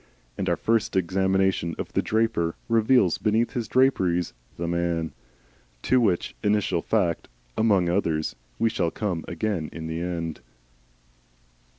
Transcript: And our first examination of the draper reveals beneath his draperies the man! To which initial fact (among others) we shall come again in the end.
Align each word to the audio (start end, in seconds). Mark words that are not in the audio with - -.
And 0.35 0.49
our 0.49 0.55
first 0.55 0.95
examination 0.95 1.75
of 1.77 1.93
the 1.93 2.01
draper 2.01 2.55
reveals 2.67 3.19
beneath 3.19 3.53
his 3.53 3.67
draperies 3.67 4.33
the 4.57 4.67
man! 4.67 5.13
To 5.83 6.01
which 6.01 6.35
initial 6.43 6.81
fact 6.81 7.29
(among 7.55 7.87
others) 7.87 8.35
we 8.57 8.67
shall 8.71 8.89
come 8.89 9.23
again 9.27 9.69
in 9.71 9.85
the 9.85 10.01
end. 10.01 10.41